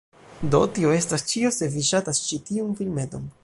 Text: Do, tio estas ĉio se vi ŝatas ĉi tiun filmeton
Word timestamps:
Do, 0.53 0.61
tio 0.77 0.93
estas 1.01 1.25
ĉio 1.33 1.53
se 1.59 1.69
vi 1.77 1.85
ŝatas 1.91 2.25
ĉi 2.31 2.43
tiun 2.49 2.77
filmeton 2.81 3.31